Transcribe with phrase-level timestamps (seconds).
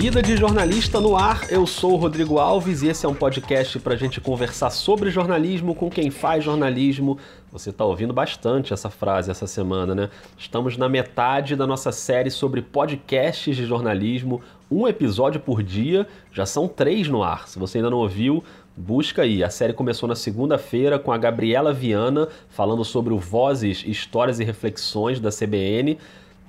[0.00, 3.78] Vida de Jornalista no Ar, eu sou o Rodrigo Alves e esse é um podcast
[3.80, 7.18] para a gente conversar sobre jornalismo com quem faz jornalismo.
[7.52, 10.08] Você está ouvindo bastante essa frase essa semana, né?
[10.38, 16.46] Estamos na metade da nossa série sobre podcasts de jornalismo, um episódio por dia, já
[16.46, 17.46] são três no ar.
[17.46, 18.42] Se você ainda não ouviu,
[18.74, 19.44] busca aí.
[19.44, 24.44] A série começou na segunda-feira com a Gabriela Viana falando sobre o Vozes, Histórias e
[24.44, 25.98] Reflexões da CBN.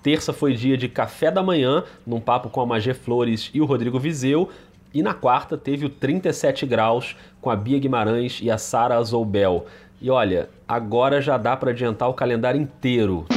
[0.04, 3.66] Terça foi dia de café da manhã, num papo com a Magé Flores e o
[3.66, 4.50] Rodrigo Vizeu.
[4.94, 9.66] E na quarta teve o 37 graus com a Bia Guimarães e a Sara Azoubel.
[10.02, 13.28] E olha, agora já dá para adiantar o calendário inteiro.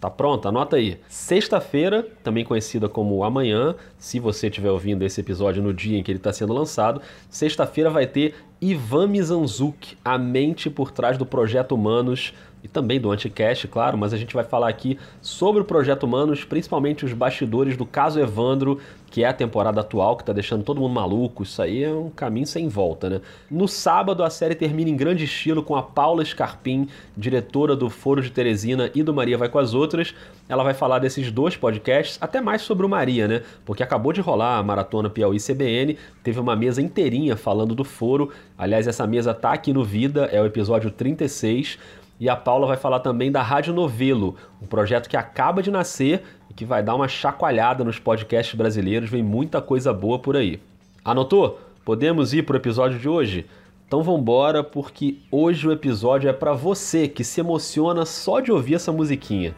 [0.00, 0.46] Tá pronto?
[0.46, 0.98] Anota aí.
[1.08, 6.10] Sexta-feira, também conhecida como amanhã, se você estiver ouvindo esse episódio no dia em que
[6.10, 8.34] ele está sendo lançado, sexta-feira vai ter
[8.64, 12.32] Ivan Mizanzuki, a mente por trás do Projeto Humanos,
[12.64, 16.44] e também do Anticast, claro, mas a gente vai falar aqui sobre o Projeto Humanos,
[16.44, 20.80] principalmente os bastidores do caso Evandro, que é a temporada atual, que está deixando todo
[20.80, 21.44] mundo maluco.
[21.44, 23.20] Isso aí é um caminho sem volta, né?
[23.48, 28.20] No sábado, a série termina em grande estilo com a Paula Scarpim, diretora do Foro
[28.20, 30.14] de Teresina e do Maria Vai com as Outras.
[30.48, 33.42] Ela vai falar desses dois podcasts, até mais sobre o Maria, né?
[33.64, 38.30] Porque acabou de rolar a Maratona Piauí CBN, teve uma mesa inteirinha falando do foro.
[38.56, 41.78] Aliás, essa mesa tá aqui no Vida, é o episódio 36.
[42.20, 46.22] E a Paula vai falar também da Rádio Novelo, um projeto que acaba de nascer
[46.48, 49.10] e que vai dar uma chacoalhada nos podcasts brasileiros.
[49.10, 50.60] Vem muita coisa boa por aí.
[51.04, 51.60] Anotou?
[51.84, 53.46] Podemos ir para o episódio de hoje?
[53.86, 58.74] Então vambora, porque hoje o episódio é para você que se emociona só de ouvir
[58.76, 59.54] essa musiquinha.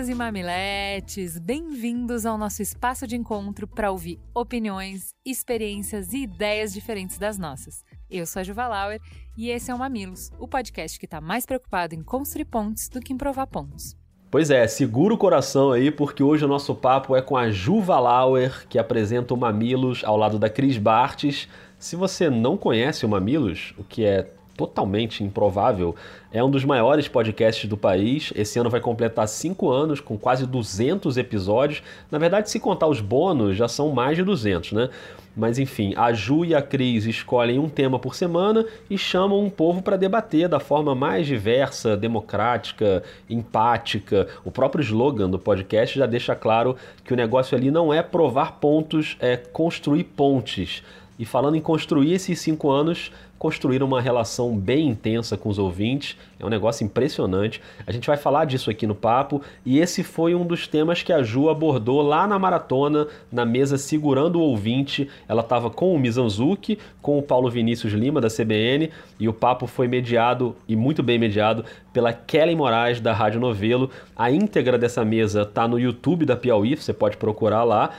[0.00, 6.72] Mamileiros e mamiletes, bem-vindos ao nosso espaço de encontro para ouvir opiniões, experiências e ideias
[6.72, 7.84] diferentes das nossas.
[8.10, 8.98] Eu sou a Juva Lauer
[9.36, 12.98] e esse é o Mamilos, o podcast que está mais preocupado em construir pontes do
[12.98, 13.94] que em provar pontos.
[14.30, 18.00] Pois é, segura o coração aí, porque hoje o nosso papo é com a Juva
[18.00, 21.46] Lauer, que apresenta o Mamilos ao lado da Cris Bartes.
[21.78, 25.96] Se você não conhece o Mamilos, o que é totalmente improvável,
[26.30, 28.30] é um dos maiores podcasts do país.
[28.36, 31.82] Esse ano vai completar cinco anos, com quase 200 episódios.
[32.10, 34.90] Na verdade, se contar os bônus, já são mais de 200, né?
[35.34, 39.48] Mas enfim, a Ju e a Cris escolhem um tema por semana e chamam um
[39.48, 44.28] povo para debater da forma mais diversa, democrática, empática.
[44.44, 48.58] O próprio slogan do podcast já deixa claro que o negócio ali não é provar
[48.60, 50.82] pontos, é construir pontes.
[51.20, 56.14] E falando em construir esses cinco anos, construíram uma relação bem intensa com os ouvintes.
[56.38, 57.58] É um negócio impressionante.
[57.86, 61.10] A gente vai falar disso aqui no papo e esse foi um dos temas que
[61.10, 65.08] a Ju abordou lá na maratona, na mesa segurando o ouvinte.
[65.26, 69.66] Ela estava com o Mizanzuki, com o Paulo Vinícius Lima da CBN e o papo
[69.66, 71.64] foi mediado e muito bem mediado
[71.94, 73.90] pela Kelly Moraes da Rádio Novelo.
[74.14, 77.90] A íntegra dessa mesa está no YouTube da Piauí, você pode procurar lá.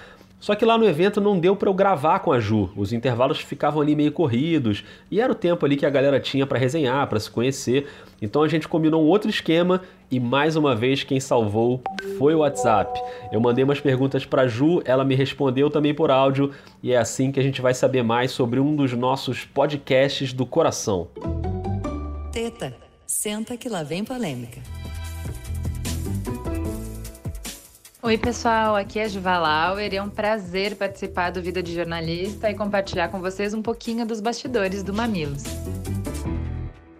[0.41, 2.71] Só que lá no evento não deu para eu gravar com a Ju.
[2.75, 6.47] Os intervalos ficavam ali meio corridos e era o tempo ali que a galera tinha
[6.47, 7.87] para resenhar, para se conhecer.
[8.19, 11.83] Então a gente combinou um outro esquema e mais uma vez quem salvou
[12.17, 12.99] foi o WhatsApp.
[13.31, 17.31] Eu mandei umas perguntas para Ju, ela me respondeu também por áudio e é assim
[17.31, 21.07] que a gente vai saber mais sobre um dos nossos podcasts do coração.
[22.31, 22.73] Teta,
[23.05, 24.59] senta que lá vem polêmica.
[28.03, 31.71] Oi, pessoal, aqui é a Juva Lauer e é um prazer participar do Vida de
[31.71, 35.43] Jornalista e compartilhar com vocês um pouquinho dos bastidores do Mamilos.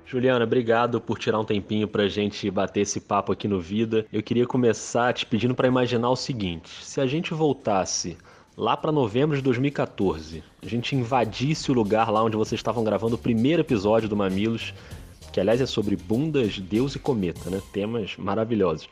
[0.05, 4.05] Juliana, obrigado por tirar um tempinho pra gente bater esse papo aqui no Vida.
[4.13, 8.15] Eu queria começar te pedindo para imaginar o seguinte: se a gente voltasse
[8.55, 13.15] lá para novembro de 2014, a gente invadisse o lugar lá onde vocês estavam gravando
[13.15, 14.71] o primeiro episódio do Mamilos,
[15.33, 17.59] que aliás é sobre bundas, Deus e cometa, né?
[17.73, 18.87] Temas maravilhosos.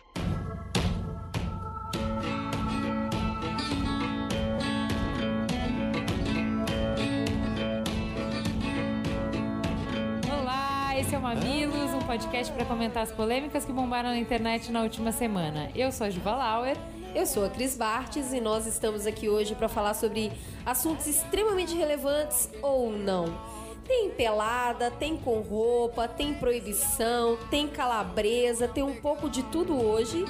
[12.40, 15.70] Podcast para comentar as polêmicas que bombaram na internet na última semana.
[15.76, 16.78] Eu sou a Juva Lauer.
[17.14, 20.32] Eu sou a Cris Bartes e nós estamos aqui hoje para falar sobre
[20.66, 23.26] assuntos extremamente relevantes ou não.
[23.86, 30.24] Tem pelada, tem com roupa, tem proibição, tem calabresa, tem um pouco de tudo hoje.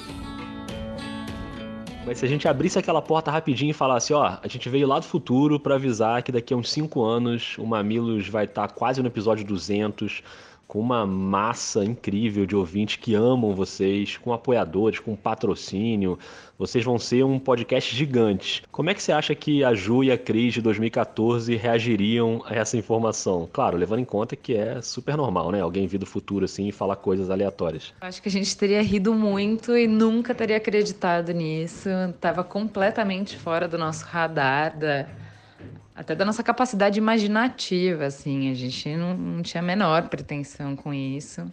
[2.06, 4.98] Mas se a gente abrisse aquela porta rapidinho e falasse, ó, a gente veio lá
[4.98, 8.74] do futuro para avisar que daqui a uns 5 anos o Mamilos vai estar tá
[8.74, 10.24] quase no episódio 200,
[10.70, 16.20] com uma massa incrível de ouvintes que amam vocês, com apoiadores, com patrocínio.
[16.60, 18.62] Vocês vão ser um podcast gigante.
[18.72, 22.54] Como é que você acha que a Ju e a Cris de 2014 reagiriam a
[22.54, 23.50] essa informação?
[23.52, 25.60] Claro, levando em conta que é super normal, né?
[25.60, 27.92] Alguém vir do futuro assim e falar coisas aleatórias.
[28.00, 31.90] Acho que a gente teria rido muito e nunca teria acreditado nisso.
[32.22, 35.08] Tava completamente fora do nosso radar, da
[35.96, 40.94] até da nossa capacidade imaginativa, assim, a gente não, não tinha a menor pretensão com
[40.94, 41.52] isso.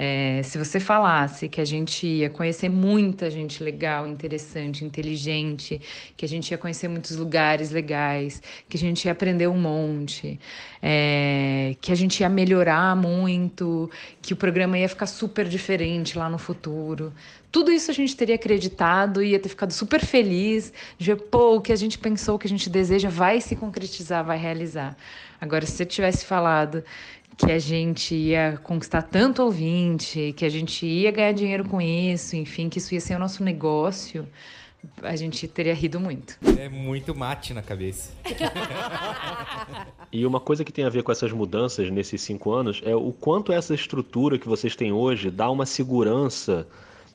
[0.00, 5.80] É, se você falasse que a gente ia conhecer muita gente legal, interessante, inteligente,
[6.16, 10.38] que a gente ia conhecer muitos lugares legais, que a gente ia aprender um monte,
[10.80, 13.90] é, que a gente ia melhorar muito,
[14.22, 17.12] que o programa ia ficar super diferente lá no futuro.
[17.50, 21.60] Tudo isso a gente teria acreditado, ia ter ficado super feliz de ver, pô, o
[21.60, 24.96] que a gente pensou, o que a gente deseja vai se concretizar, vai realizar.
[25.40, 26.84] Agora, se você tivesse falado
[27.38, 32.34] que a gente ia conquistar tanto ouvinte, que a gente ia ganhar dinheiro com isso,
[32.34, 34.26] enfim, que isso ia ser o nosso negócio,
[35.02, 36.36] a gente teria rido muito.
[36.58, 38.12] É muito mate na cabeça.
[40.10, 43.12] e uma coisa que tem a ver com essas mudanças nesses cinco anos é o
[43.12, 46.66] quanto essa estrutura que vocês têm hoje dá uma segurança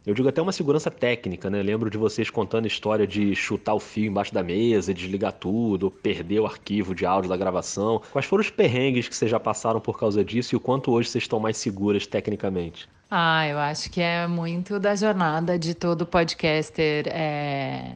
[0.05, 1.61] eu digo até uma segurança técnica, né?
[1.63, 6.41] Lembro de vocês contando história de chutar o fio embaixo da mesa, desligar tudo, perder
[6.41, 8.01] o arquivo de áudio da gravação.
[8.11, 11.09] Quais foram os perrengues que vocês já passaram por causa disso e o quanto hoje
[11.09, 12.89] vocês estão mais seguras tecnicamente?
[13.09, 17.93] Ah, eu acho que é muito da jornada de todo podcaster é,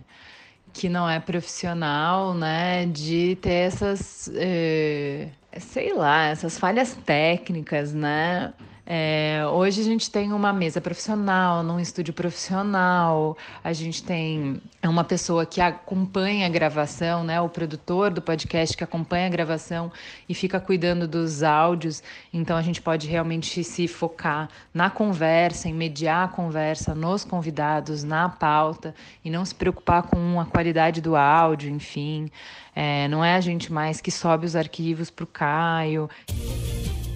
[0.71, 2.85] que não é profissional, né?
[2.85, 5.27] De ter essas, é,
[5.59, 8.53] sei lá, essas falhas técnicas, né?
[8.89, 15.03] É, hoje a gente tem uma mesa profissional, num estúdio profissional, a gente tem uma
[15.03, 19.91] pessoa que acompanha a gravação, né, o produtor do podcast que acompanha a gravação
[20.29, 22.01] e fica cuidando dos áudios.
[22.31, 28.05] Então a gente pode realmente se focar na conversa, em mediar a conversa nos convidados,
[28.05, 32.31] na pauta e não se preocupar com a qualidade do áudio, enfim.
[32.73, 36.09] É, não é a gente mais que sobe os arquivos para o Caio.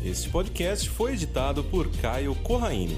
[0.03, 2.97] Este podcast foi editado por Caio Corraine.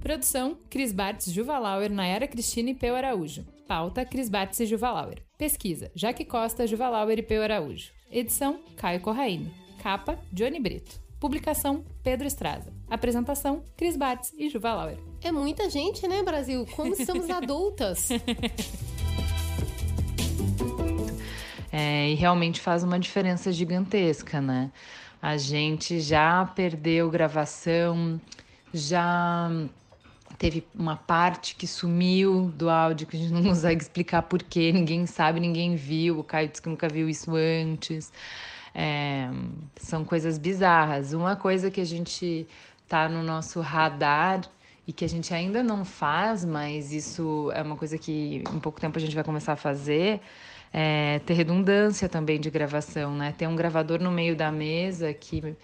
[0.00, 3.44] Produção: Cris Bartz, Juvalauer, Nayara Cristina e Peu Araújo.
[3.68, 5.22] Pauta: Cris Bartz e Juvalauer.
[5.38, 7.90] Pesquisa: Jaque Costa, Juvalauer e Peu Araújo.
[8.10, 9.52] Edição: Caio Corraine.
[9.80, 11.00] Capa: Johnny Brito.
[11.20, 12.72] Publicação: Pedro Estraza.
[12.90, 14.98] Apresentação: Cris Bartz e Juvalauer.
[15.22, 16.66] É muita gente, né, Brasil?
[16.74, 18.08] Como somos adultas.
[21.72, 24.72] É, e realmente faz uma diferença gigantesca, né?
[25.20, 28.20] A gente já perdeu gravação,
[28.72, 29.50] já
[30.38, 35.06] teve uma parte que sumiu do áudio que a gente não consegue explicar porquê, ninguém
[35.06, 36.18] sabe, ninguém viu.
[36.18, 38.12] O Caio disse que nunca viu isso antes.
[38.74, 39.28] É,
[39.76, 41.12] são coisas bizarras.
[41.12, 42.46] Uma coisa que a gente
[42.86, 44.42] tá no nosso radar
[44.86, 48.80] e que a gente ainda não faz, mas isso é uma coisa que em pouco
[48.80, 50.20] tempo a gente vai começar a fazer,
[50.72, 53.32] é, ter redundância também de gravação, né?
[53.36, 55.56] Ter um gravador no meio da mesa que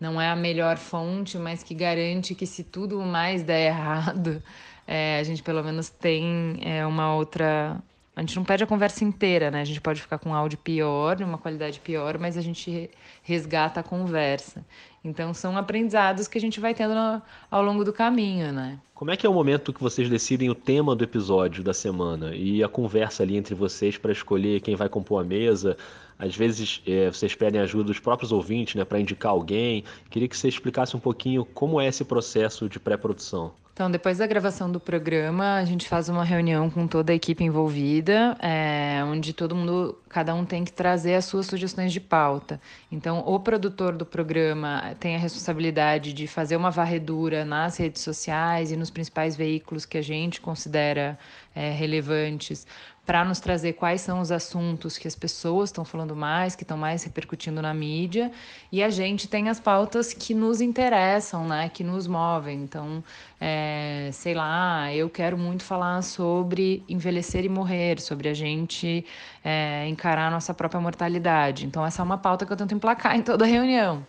[0.00, 4.42] não é a melhor fonte, mas que garante que se tudo mais der errado,
[4.86, 7.82] é, a gente pelo menos tem é, uma outra.
[8.14, 9.60] A gente não perde a conversa inteira, né?
[9.60, 12.90] A gente pode ficar com um áudio pior, uma qualidade pior, mas a gente
[13.22, 14.64] resgata a conversa.
[15.02, 18.78] Então são aprendizados que a gente vai tendo ao longo do caminho, né?
[18.94, 22.34] Como é que é o momento que vocês decidem o tema do episódio da semana
[22.34, 25.76] e a conversa ali entre vocês para escolher quem vai compor a mesa?
[26.20, 29.84] Às vezes é, vocês pedem ajuda dos próprios ouvintes, né, para indicar alguém.
[30.10, 33.52] Queria que você explicasse um pouquinho como é esse processo de pré-produção.
[33.80, 37.42] Então, depois da gravação do programa, a gente faz uma reunião com toda a equipe
[37.42, 42.60] envolvida, é, onde todo mundo, cada um tem que trazer as suas sugestões de pauta.
[42.92, 48.70] Então, o produtor do programa tem a responsabilidade de fazer uma varredura nas redes sociais
[48.70, 51.18] e nos principais veículos que a gente considera
[51.54, 52.66] é, relevantes
[53.04, 56.76] para nos trazer quais são os assuntos que as pessoas estão falando mais, que estão
[56.76, 58.30] mais repercutindo na mídia,
[58.70, 62.62] e a gente tem as pautas que nos interessam, né, que nos movem.
[62.62, 63.02] Então,
[63.40, 69.04] é, sei lá, eu quero muito falar sobre envelhecer e morrer, sobre a gente
[69.42, 71.66] é, encarar a nossa própria mortalidade.
[71.66, 74.06] Então, essa é uma pauta que eu tento emplacar em toda reunião.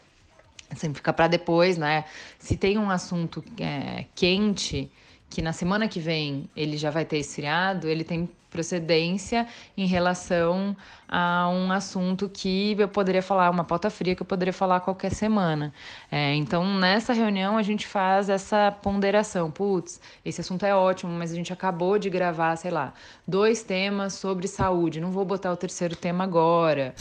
[0.75, 2.05] Sempre fica para depois, né?
[2.39, 4.89] Se tem um assunto é, quente,
[5.31, 9.47] que na semana que vem ele já vai ter esfriado, ele tem procedência
[9.77, 10.75] em relação
[11.07, 15.13] a um assunto que eu poderia falar, uma pauta fria que eu poderia falar qualquer
[15.13, 15.73] semana.
[16.11, 19.50] É, então, nessa reunião, a gente faz essa ponderação.
[19.50, 22.93] Putz, esse assunto é ótimo, mas a gente acabou de gravar, sei lá,
[23.25, 25.00] dois temas sobre saúde.
[25.00, 26.93] Não vou botar o terceiro tema agora.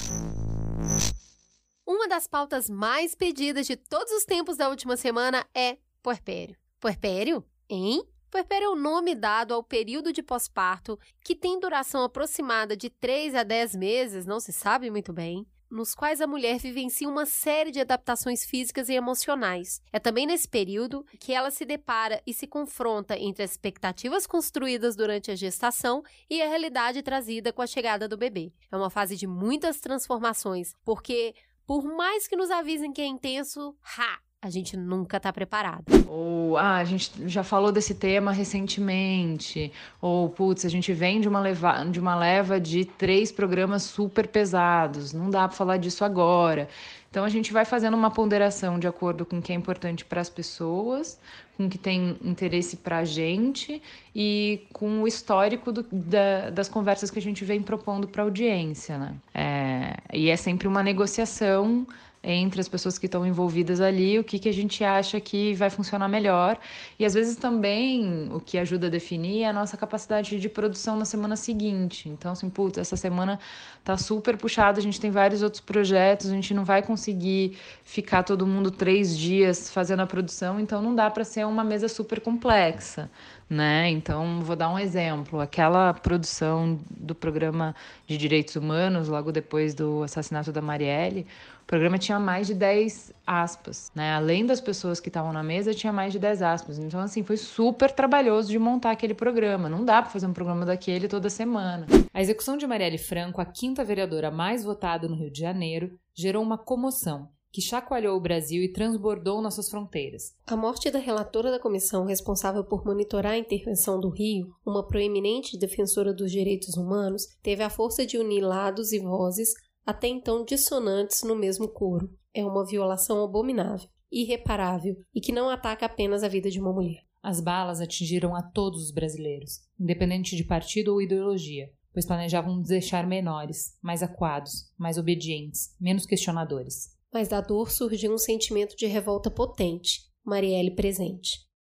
[1.85, 6.57] Uma das pautas mais pedidas de todos os tempos da última semana é puerpério.
[6.79, 7.45] Puerpério?
[7.69, 8.05] Hein?
[8.31, 13.35] Puerpério é o nome dado ao período de pós-parto, que tem duração aproximada de 3
[13.35, 17.73] a 10 meses, não se sabe muito bem, nos quais a mulher vivencia uma série
[17.73, 19.83] de adaptações físicas e emocionais.
[19.93, 24.95] É também nesse período que ela se depara e se confronta entre as expectativas construídas
[24.95, 28.53] durante a gestação e a realidade trazida com a chegada do bebê.
[28.71, 31.35] É uma fase de muitas transformações, porque
[31.67, 35.85] por mais que nos avisem que é intenso, ha, a gente nunca está preparado.
[36.09, 39.71] Ou, ah, a gente já falou desse tema recentemente.
[40.01, 44.27] Ou, putz, a gente vem de uma, leva, de uma leva de três programas super
[44.27, 46.69] pesados, não dá para falar disso agora.
[47.11, 50.23] Então, a gente vai fazendo uma ponderação de acordo com o que é importante para
[50.23, 51.21] as pessoas,
[51.57, 53.83] com o que tem interesse para a gente
[54.15, 58.25] e com o histórico do, da, das conversas que a gente vem propondo para a
[58.25, 58.97] audiência.
[58.97, 59.15] Né?
[59.35, 61.85] É, e é sempre uma negociação
[62.23, 65.71] entre as pessoas que estão envolvidas ali, o que, que a gente acha que vai
[65.71, 66.59] funcionar melhor.
[66.99, 70.97] E às vezes também o que ajuda a definir é a nossa capacidade de produção
[70.97, 72.09] na semana seguinte.
[72.09, 73.39] Então, assim, putz, essa semana
[73.83, 78.23] tá super puxada, a gente tem vários outros projetos, a gente não vai conseguir ficar
[78.23, 82.21] todo mundo três dias fazendo a produção, então não dá para ser uma mesa super
[82.21, 83.11] complexa
[83.51, 83.91] né?
[83.91, 85.41] Então, vou dar um exemplo.
[85.41, 87.75] Aquela produção do programa
[88.07, 91.27] de direitos humanos, logo depois do assassinato da Marielle,
[91.63, 94.15] o programa tinha mais de 10 aspas, né?
[94.15, 96.79] Além das pessoas que estavam na mesa, tinha mais de 10 aspas.
[96.79, 99.69] Então, assim, foi super trabalhoso de montar aquele programa.
[99.69, 101.87] Não dá para fazer um programa daquele toda semana.
[102.15, 106.43] A execução de Marielle Franco, a quinta vereadora mais votada no Rio de Janeiro, gerou
[106.43, 110.35] uma comoção que chacoalhou o Brasil e transbordou nossas fronteiras.
[110.47, 115.59] A morte da relatora da comissão responsável por monitorar a intervenção do Rio, uma proeminente
[115.59, 119.53] defensora dos direitos humanos, teve a força de unir lados e vozes
[119.85, 122.11] até então dissonantes no mesmo coro.
[122.33, 127.03] É uma violação abominável, irreparável e que não ataca apenas a vida de uma mulher.
[127.23, 132.69] As balas atingiram a todos os brasileiros, independente de partido ou ideologia, pois planejavam nos
[132.69, 138.87] deixar menores, mais acuados, mais obedientes, menos questionadores mas da dor surgiu um sentimento de
[138.87, 141.51] revolta potente, Marielle presente.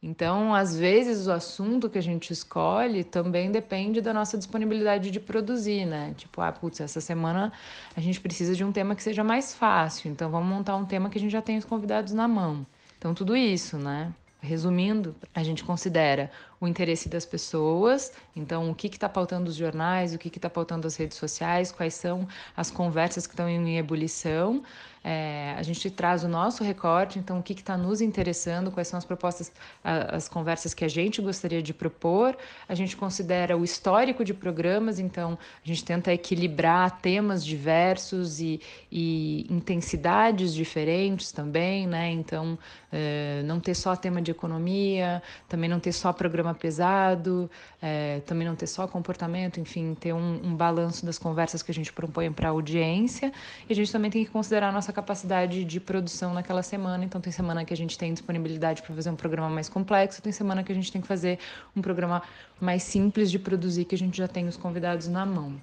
[0.00, 5.18] Então, às vezes, o assunto que a gente escolhe também depende da nossa disponibilidade de
[5.18, 6.14] produzir, né?
[6.16, 7.52] Tipo, ah, putz, essa semana
[7.96, 11.10] a gente precisa de um tema que seja mais fácil, então vamos montar um tema
[11.10, 12.64] que a gente já tem os convidados na mão.
[12.96, 14.14] Então, tudo isso, né?
[14.40, 16.30] Resumindo, a gente considera
[16.60, 20.86] o interesse das pessoas, então o que está pautando os jornais, o que está pautando
[20.86, 24.62] as redes sociais, quais são as conversas que estão em ebulição,
[25.04, 28.98] é, a gente traz o nosso recorte, então o que está nos interessando, quais são
[28.98, 32.36] as propostas, as conversas que a gente gostaria de propor.
[32.68, 38.60] A gente considera o histórico de programas, então a gente tenta equilibrar temas diversos e,
[38.90, 42.10] e intensidades diferentes também, né?
[42.10, 42.58] Então
[42.92, 46.12] é, não ter só tema de economia, também não ter só
[46.48, 47.50] programa pesado,
[47.80, 51.74] é, também não ter só comportamento, enfim, ter um, um balanço das conversas que a
[51.74, 53.32] gente propõe para a audiência.
[53.68, 57.04] E a gente também tem que considerar a nossa capacidade de produção naquela semana.
[57.04, 60.32] Então, tem semana que a gente tem disponibilidade para fazer um programa mais complexo, tem
[60.32, 61.38] semana que a gente tem que fazer
[61.76, 62.22] um programa
[62.60, 65.54] mais simples de produzir, que a gente já tem os convidados na mão.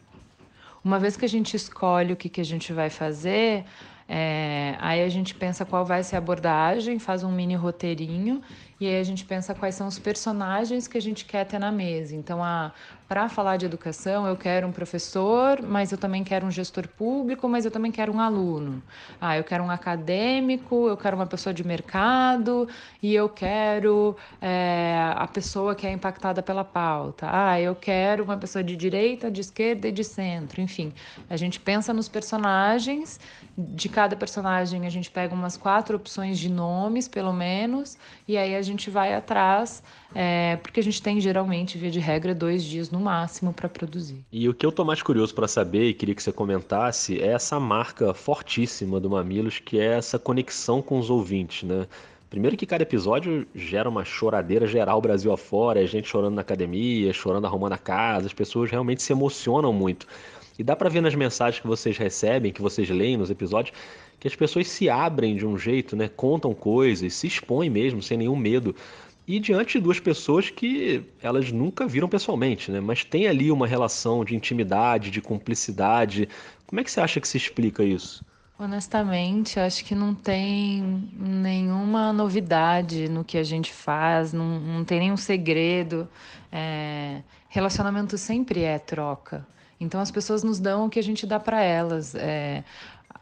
[0.83, 3.65] Uma vez que a gente escolhe o que, que a gente vai fazer,
[4.07, 8.41] é, aí a gente pensa qual vai ser a abordagem, faz um mini roteirinho
[8.79, 11.71] e aí a gente pensa quais são os personagens que a gente quer ter na
[11.71, 12.13] mesa.
[12.13, 12.39] Então,
[13.07, 17.47] para falar de educação, eu quero um professor, mas eu também quero um gestor público,
[17.47, 18.83] mas eu também quero um aluno.
[19.21, 22.67] Ah, eu quero um acadêmico, eu quero uma pessoa de mercado
[23.01, 27.29] e eu quero é, a pessoa que é impactada pela pauta.
[27.31, 30.59] Ah, eu quero uma pessoa de direita, de esquerda e de centro.
[30.59, 30.93] Enfim,
[31.29, 33.19] a gente pensa nos personagens.
[33.57, 37.97] De cada personagem, a gente pega umas quatro opções de nomes, pelo menos,
[38.27, 39.81] e aí a gente vai atrás,
[40.13, 44.21] é, porque a gente tem geralmente, via de regra, dois dias no máximo para produzir.
[44.29, 47.27] E o que eu tô mais curioso para saber e queria que você comentasse é
[47.27, 51.87] essa marca fortíssima do Mamilos, que é essa conexão com os ouvintes, né?
[52.29, 57.13] Primeiro que cada episódio gera uma choradeira geral Brasil afora, é gente chorando na academia,
[57.13, 60.05] chorando arrumando a casa, as pessoas realmente se emocionam muito.
[60.57, 63.75] E dá para ver nas mensagens que vocês recebem, que vocês leem nos episódios,
[64.19, 66.07] que as pessoas se abrem de um jeito, né?
[66.07, 68.75] Contam coisas, se expõem mesmo, sem nenhum medo.
[69.27, 72.79] E diante de duas pessoas que elas nunca viram pessoalmente, né?
[72.79, 76.29] Mas tem ali uma relação de intimidade, de cumplicidade.
[76.67, 78.23] Como é que você acha que se explica isso?
[78.57, 84.99] Honestamente, acho que não tem nenhuma novidade no que a gente faz, não, não tem
[84.99, 86.07] nenhum segredo.
[86.49, 89.45] É, relacionamento sempre é troca.
[89.85, 92.15] Então as pessoas nos dão o que a gente dá para elas.
[92.15, 92.63] É,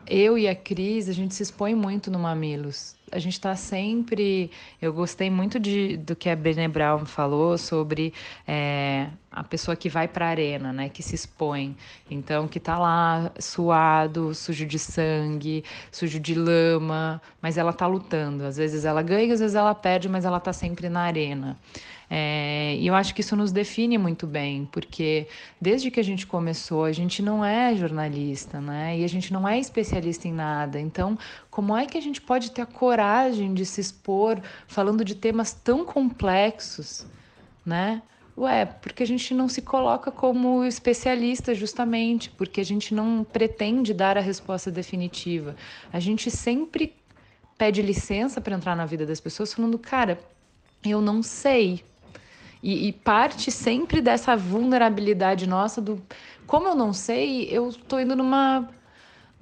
[0.07, 2.95] eu e a Cris, a gente se expõe muito no Mamilos.
[3.11, 4.49] A gente está sempre.
[4.81, 8.13] Eu gostei muito de, do que a Brené Brown falou sobre
[8.47, 10.89] é, a pessoa que vai para a arena, né?
[10.89, 11.75] Que se expõe.
[12.09, 18.45] Então, que está lá suado, sujo de sangue, sujo de lama, mas ela está lutando.
[18.45, 21.57] Às vezes ela ganha, às vezes ela perde, mas ela está sempre na arena.
[22.15, 25.27] É, e eu acho que isso nos define muito bem, porque
[25.59, 28.99] desde que a gente começou, a gente não é jornalista, né?
[28.99, 30.79] E a gente não é especialista em nada.
[30.79, 31.17] Então,
[31.53, 35.53] como é que a gente pode ter a coragem de se expor falando de temas
[35.53, 37.05] tão complexos,
[37.63, 38.01] né?
[38.35, 43.93] Ué, porque a gente não se coloca como especialista, justamente, porque a gente não pretende
[43.93, 45.55] dar a resposta definitiva.
[45.91, 46.95] A gente sempre
[47.55, 50.19] pede licença para entrar na vida das pessoas, falando, cara,
[50.83, 51.83] eu não sei,
[52.63, 56.01] e, e, parte sempre dessa vulnerabilidade nossa do
[56.47, 58.67] como eu não sei, eu estou indo numa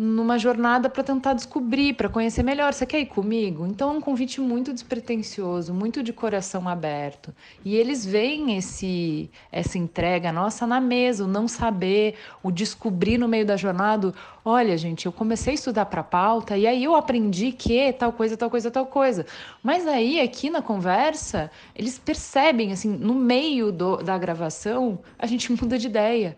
[0.03, 2.73] numa jornada para tentar descobrir, para conhecer melhor.
[2.73, 3.67] Você quer ir comigo?
[3.67, 7.31] Então é um convite muito despretensioso, muito de coração aberto.
[7.63, 13.27] E eles veem esse essa entrega nossa na mesa, o não saber, o descobrir no
[13.27, 14.11] meio da jornada.
[14.43, 18.35] Olha, gente, eu comecei a estudar para pauta e aí eu aprendi que tal coisa,
[18.35, 19.27] tal coisa, tal coisa.
[19.61, 25.51] Mas aí aqui na conversa, eles percebem assim, no meio do, da gravação, a gente
[25.53, 26.35] muda de ideia.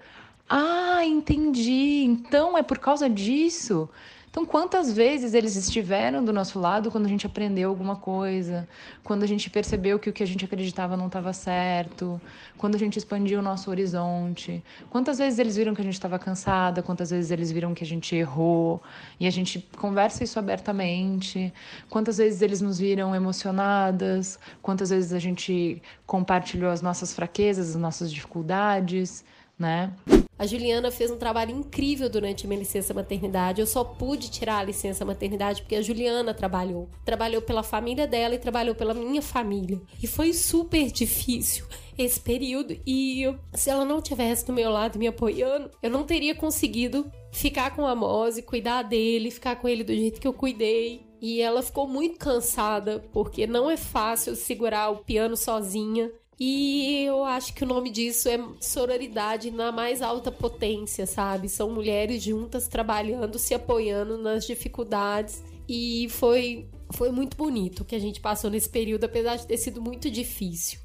[0.50, 2.04] Ah, entendi.
[2.04, 3.90] Então é por causa disso.
[4.30, 8.68] Então, quantas vezes eles estiveram do nosso lado quando a gente aprendeu alguma coisa,
[9.04, 12.20] quando a gente percebeu que o que a gente acreditava não estava certo,
[12.58, 14.64] quando a gente expandiu o nosso horizonte?
[14.90, 17.88] Quantas vezes eles viram que a gente estava cansada, quantas vezes eles viram que a
[17.88, 18.82] gente errou
[19.20, 21.54] e a gente conversa isso abertamente?
[21.88, 24.40] Quantas vezes eles nos viram emocionadas?
[24.64, 29.24] Quantas vezes a gente compartilhou as nossas fraquezas, as nossas dificuldades?
[29.58, 29.94] Né?
[30.38, 33.62] A Juliana fez um trabalho incrível durante a minha licença maternidade.
[33.62, 36.90] Eu só pude tirar a licença maternidade porque a Juliana trabalhou.
[37.06, 39.80] Trabalhou pela família dela e trabalhou pela minha família.
[40.02, 41.66] E foi super difícil
[41.98, 42.76] esse período.
[42.86, 47.76] E se ela não tivesse do meu lado me apoiando, eu não teria conseguido ficar
[47.76, 51.06] com a Mose, cuidar dele, ficar com ele do jeito que eu cuidei.
[51.22, 56.12] E ela ficou muito cansada porque não é fácil segurar o piano sozinha.
[56.46, 61.48] E eu acho que o nome disso é sororidade na mais alta potência, sabe?
[61.48, 65.42] São mulheres juntas trabalhando, se apoiando nas dificuldades.
[65.70, 69.82] E foi, foi muito bonito que a gente passou nesse período, apesar de ter sido
[69.82, 70.82] muito difícil.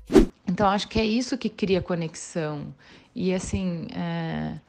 [0.47, 2.73] Então, acho que é isso que cria conexão.
[3.13, 4.61] E, assim, é...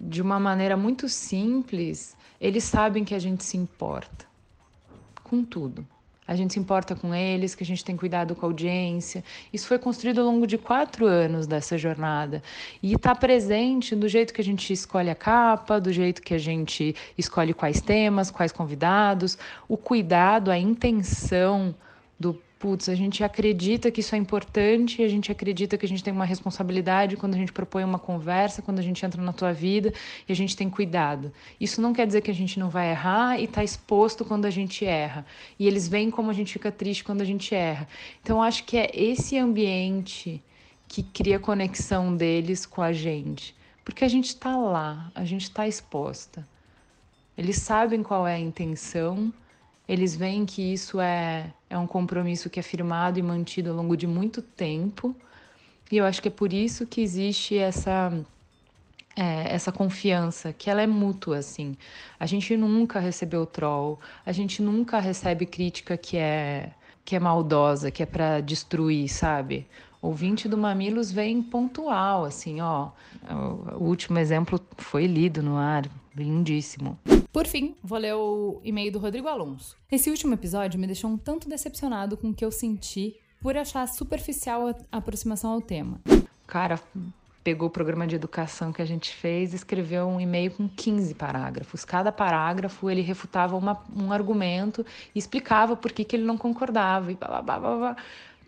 [0.00, 4.26] de uma maneira muito simples, eles sabem que a gente se importa
[5.22, 5.86] com tudo
[6.32, 9.22] a gente se importa com eles, que a gente tem cuidado com a audiência.
[9.52, 12.42] Isso foi construído ao longo de quatro anos dessa jornada.
[12.82, 16.38] E está presente do jeito que a gente escolhe a capa, do jeito que a
[16.38, 19.36] gente escolhe quais temas, quais convidados,
[19.68, 21.74] o cuidado, a intenção
[22.18, 26.04] do putz, a gente acredita que isso é importante, a gente acredita que a gente
[26.04, 29.52] tem uma responsabilidade quando a gente propõe uma conversa, quando a gente entra na tua
[29.52, 29.92] vida
[30.28, 31.32] e a gente tem cuidado.
[31.60, 34.50] Isso não quer dizer que a gente não vai errar e está exposto quando a
[34.50, 35.26] gente erra.
[35.58, 37.88] E eles veem como a gente fica triste quando a gente erra.
[38.22, 40.40] Então, acho que é esse ambiente
[40.86, 43.56] que cria conexão deles com a gente.
[43.84, 46.46] Porque a gente está lá, a gente está exposta.
[47.36, 49.34] Eles sabem qual é a intenção
[49.88, 53.96] eles veem que isso é, é um compromisso que é firmado e mantido ao longo
[53.96, 55.14] de muito tempo.
[55.90, 58.12] E eu acho que é por isso que existe essa
[59.16, 61.76] é, essa confiança, que ela é mútua, assim.
[62.18, 66.72] A gente nunca recebeu troll, a gente nunca recebe crítica que é
[67.04, 69.66] que é maldosa, que é para destruir, sabe?
[70.02, 72.90] Ouvinte do Mamilos vem pontual, assim, ó.
[73.78, 76.98] O último exemplo foi lido no ar, lindíssimo.
[77.32, 79.76] Por fim, vou ler o e-mail do Rodrigo Alonso.
[79.90, 83.86] Esse último episódio me deixou um tanto decepcionado com o que eu senti por achar
[83.86, 86.00] superficial a aproximação ao tema.
[86.48, 86.80] Cara,
[87.44, 91.14] pegou o programa de educação que a gente fez e escreveu um e-mail com 15
[91.14, 91.84] parágrafos.
[91.84, 94.84] Cada parágrafo ele refutava uma, um argumento
[95.14, 97.96] e explicava por que, que ele não concordava e blá, blá, blá, blá.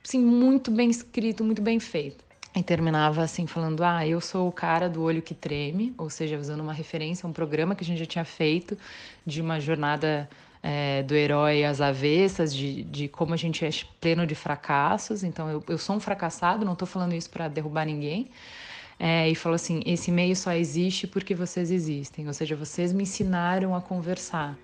[0.07, 2.23] Assim, muito bem escrito, muito bem feito.
[2.55, 6.39] E terminava assim, falando: Ah, eu sou o cara do olho que treme, ou seja,
[6.39, 8.77] usando uma referência a um programa que a gente já tinha feito
[9.27, 10.29] de uma jornada
[10.63, 15.25] é, do herói às avessas, de, de como a gente é pleno de fracassos.
[15.25, 18.29] Então, eu, eu sou um fracassado, não estou falando isso para derrubar ninguém.
[19.01, 23.03] É, e falou assim: esse meio só existe porque vocês existem, ou seja, vocês me
[23.03, 24.57] ensinaram a conversar.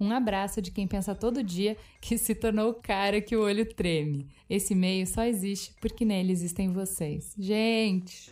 [0.00, 3.66] Um abraço de quem pensa todo dia que se tornou o cara que o olho
[3.74, 4.26] treme.
[4.48, 7.34] Esse meio só existe porque nele existem vocês.
[7.38, 8.30] Gente!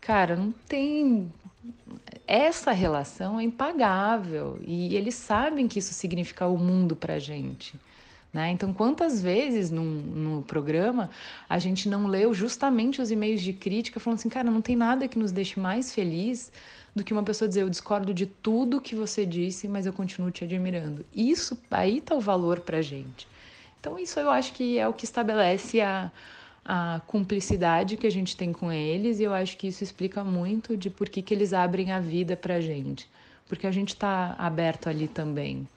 [0.00, 1.32] Cara, não tem.
[2.26, 7.74] essa relação é impagável e eles sabem que isso significa o mundo para gente.
[8.32, 8.50] Né?
[8.50, 11.10] Então, quantas vezes no programa
[11.48, 15.08] a gente não leu justamente os e-mails de crítica falando assim, cara, não tem nada
[15.08, 16.52] que nos deixe mais feliz
[16.96, 20.30] do que uma pessoa dizer eu discordo de tudo que você disse, mas eu continuo
[20.30, 21.04] te admirando.
[21.14, 23.28] Isso aí tá o valor pra gente.
[23.78, 26.10] Então, isso eu acho que é o que estabelece a,
[26.64, 30.74] a cumplicidade que a gente tem com eles, e eu acho que isso explica muito
[30.74, 33.06] de por que, que eles abrem a vida pra gente.
[33.46, 35.68] Porque a gente está aberto ali também.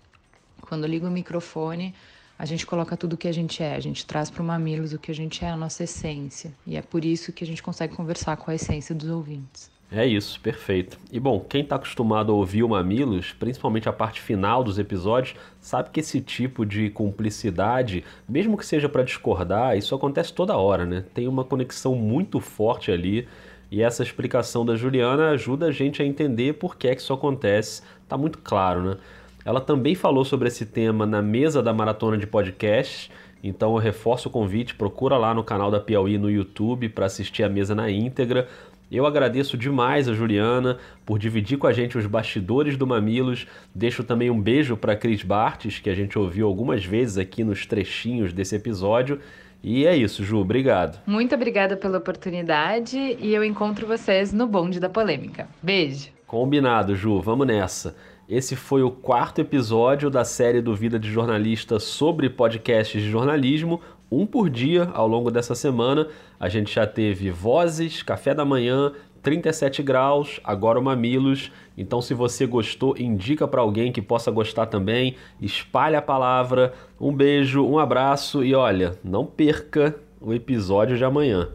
[0.62, 1.94] Quando liga o microfone,
[2.38, 4.94] a gente coloca tudo o que a gente é, a gente traz para o Mamilos
[4.94, 6.54] o que a gente é, a nossa essência.
[6.66, 9.70] E é por isso que a gente consegue conversar com a essência dos ouvintes.
[9.92, 11.00] É isso, perfeito.
[11.12, 15.36] E bom, quem está acostumado a ouvir o Mamilos, principalmente a parte final dos episódios,
[15.60, 20.86] sabe que esse tipo de cumplicidade, mesmo que seja para discordar, isso acontece toda hora,
[20.86, 21.04] né?
[21.12, 23.28] Tem uma conexão muito forte ali.
[23.72, 27.14] E essa explicação da Juliana ajuda a gente a entender por que é que isso
[27.14, 27.82] acontece.
[28.08, 28.98] Tá muito claro, né?
[29.44, 33.10] Ela também falou sobre esse tema na mesa da maratona de podcasts.
[33.44, 37.44] Então eu reforço o convite, procura lá no canal da Piauí no YouTube para assistir
[37.44, 38.48] a mesa na íntegra.
[38.92, 43.46] Eu agradeço demais a Juliana por dividir com a gente os bastidores do Mamilos.
[43.74, 47.66] Deixo também um beijo para Cris Bartes, que a gente ouviu algumas vezes aqui nos
[47.66, 49.20] trechinhos desse episódio.
[49.62, 51.00] E é isso, Ju, obrigado.
[51.06, 55.48] Muito obrigada pela oportunidade e eu encontro vocês no bonde da polêmica.
[55.62, 56.10] Beijo.
[56.26, 57.96] Combinado, Ju, vamos nessa.
[58.28, 63.82] Esse foi o quarto episódio da série do Vida de Jornalista sobre podcasts de jornalismo,
[64.12, 66.08] um por dia ao longo dessa semana.
[66.40, 71.52] A gente já teve Vozes, Café da Manhã, 37 graus, agora o Mamilos.
[71.78, 75.16] Então, se você gostou, indica para alguém que possa gostar também.
[75.42, 76.74] Espalha a palavra.
[77.00, 81.50] Um beijo, um abraço e olha, não perca o episódio de amanhã.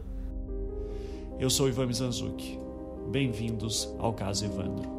[1.39, 2.57] Eu sou Ivan Mizanzuki.
[3.11, 4.94] Bem-vindos ao caso Evandro.